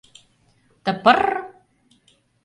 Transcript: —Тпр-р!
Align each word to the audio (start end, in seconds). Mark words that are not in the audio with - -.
—Тпр-р! 0.83 1.21